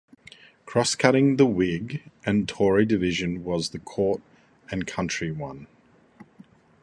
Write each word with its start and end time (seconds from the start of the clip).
Cross-cutting 0.65 1.35
the 1.35 1.45
Whig 1.45 2.01
and 2.25 2.49
Tory 2.49 2.87
division 2.87 3.43
was 3.43 3.69
the 3.69 3.77
Court 3.77 4.23
and 4.71 4.87
Country 4.87 5.29
one. 5.29 5.67